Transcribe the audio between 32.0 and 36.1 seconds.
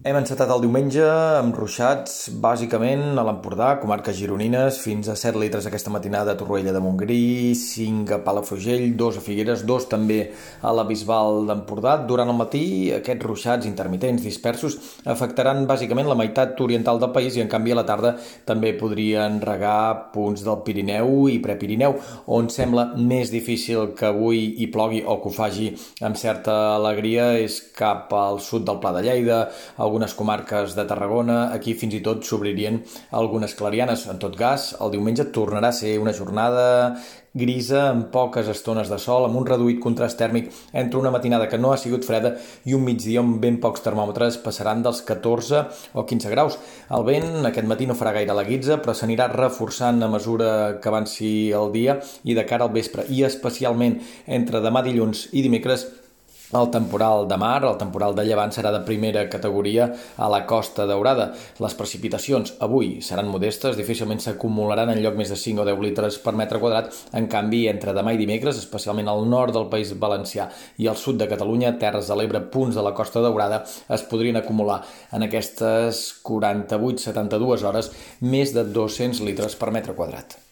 tot s'obririen algunes clarianes. En tot cas, el diumenge tornarà a ser